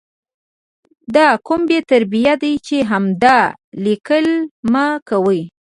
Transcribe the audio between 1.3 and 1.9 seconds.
کوم بې